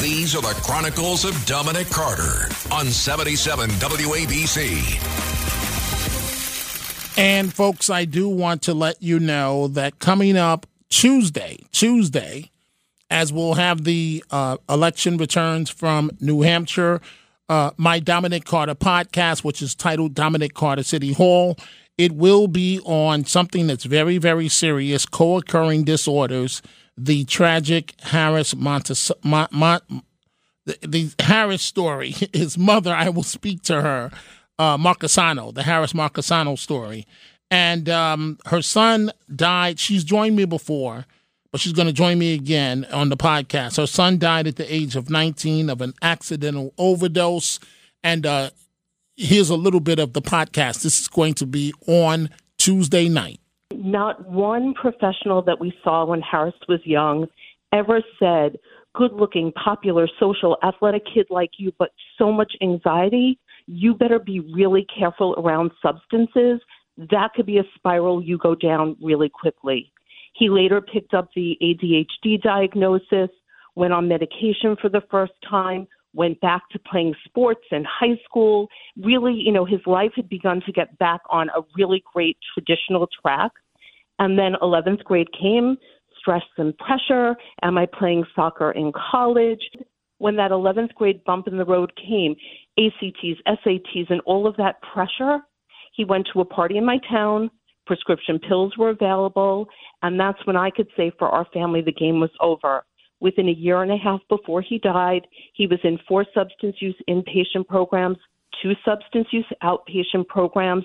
[0.00, 4.78] These are the Chronicles of Dominic Carter on 77 WABC.
[7.18, 12.50] And folks, I do want to let you know that coming up Tuesday, Tuesday,
[13.10, 17.02] as we'll have the uh, election returns from New Hampshire,
[17.50, 21.58] uh, my Dominic Carter podcast, which is titled Dominic Carter City Hall,
[21.98, 26.62] it will be on something that's very, very serious co occurring disorders,
[26.96, 30.02] the tragic Harris Montes- Mont-
[30.66, 32.10] the, the Harris story.
[32.32, 34.10] His mother, I will speak to her
[34.58, 37.06] uh, Marchesano, the Harris Marchesano story.
[37.50, 39.78] And um, her son died.
[39.78, 41.04] She's joined me before,
[41.50, 43.76] but she's going to join me again on the podcast.
[43.76, 47.58] Her son died at the age of 19 of an accidental overdose.
[48.02, 48.50] And uh,
[49.16, 50.82] here's a little bit of the podcast.
[50.82, 53.40] This is going to be on Tuesday night.
[53.76, 57.26] Not one professional that we saw when Harris was young
[57.72, 58.58] ever said,
[58.94, 64.40] good looking, popular, social, athletic kid like you, but so much anxiety you better be
[64.40, 66.60] really careful around substances.
[66.98, 69.92] That could be a spiral you go down really quickly.
[70.34, 73.30] He later picked up the ADHD diagnosis,
[73.74, 78.68] went on medication for the first time, went back to playing sports in high school.
[78.96, 83.08] Really, you know, his life had begun to get back on a really great traditional
[83.20, 83.52] track.
[84.18, 85.76] And then 11th grade came,
[86.18, 87.34] stress and pressure.
[87.62, 89.62] Am I playing soccer in college?
[90.18, 92.36] When that 11th grade bump in the road came,
[92.78, 95.38] ACTs, SATs, and all of that pressure.
[95.94, 97.50] He went to a party in my town.
[97.86, 99.66] Prescription pills were available.
[100.02, 102.84] And that's when I could say for our family the game was over.
[103.22, 106.96] Within a year and a half before he died, he was in four substance use
[107.08, 108.18] inpatient programs,
[108.62, 110.84] two substance use outpatient programs,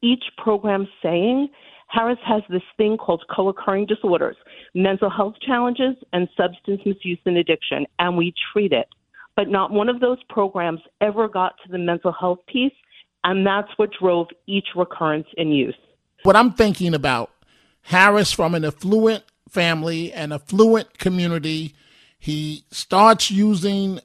[0.00, 1.48] each program saying
[1.88, 4.36] Harris has this thing called co occurring disorders,
[4.74, 8.88] mental health challenges, and substance misuse and addiction, and we treat it
[9.36, 12.72] but not one of those programs ever got to the mental health piece,
[13.24, 15.76] and that's what drove each recurrence in use.
[16.22, 17.30] What I'm thinking about
[17.82, 21.74] Harris from an affluent family and affluent community,
[22.18, 24.00] he starts using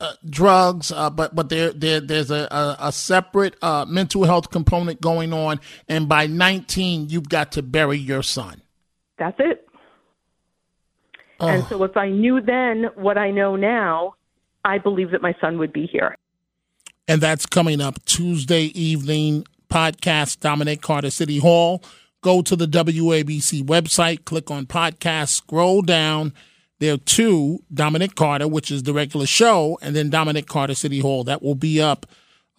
[0.00, 4.50] uh, drugs, uh, but but there, there there's a, a, a separate uh, mental health
[4.50, 8.62] component going on, and by 19, you've got to bury your son.
[9.18, 9.66] That's it.
[11.40, 11.48] Oh.
[11.48, 14.14] And so, if I knew then what I know now,
[14.64, 16.16] I believe that my son would be here.
[17.06, 21.82] And that's coming up Tuesday evening podcast, Dominic Carter City Hall.
[22.24, 26.32] Go to the WABC website, click on podcast, scroll down.
[26.80, 31.00] There are two Dominic Carter, which is the regular show, and then Dominic Carter City
[31.00, 31.24] Hall.
[31.24, 32.06] That will be up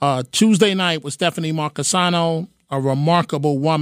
[0.01, 3.81] uh, Tuesday night with Stephanie Marchesano, a remarkable woman.